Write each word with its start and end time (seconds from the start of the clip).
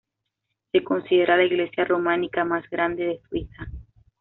Se 0.71 0.83
considera 0.83 1.37
la 1.37 1.43
iglesia 1.43 1.85
románica 1.85 2.43
más 2.43 2.67
grande 2.71 3.05
de 3.05 3.21
Suiza. 3.29 3.67